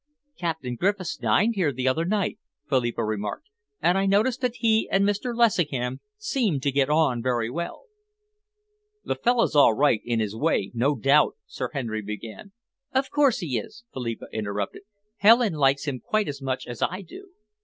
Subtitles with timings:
[0.35, 3.49] "Captain Griffiths dined here the other night," Philippa remarked,
[3.83, 5.37] "and I noticed that he and Mr.
[5.37, 7.83] Lessingham seemed to get on very well."
[9.03, 12.51] "The fellow's all right in his way, no doubt," Sir Henry began.
[12.91, 14.81] "Of course he is," Philippa interrupted.
[15.17, 17.29] "Helen likes him quite as much as I do."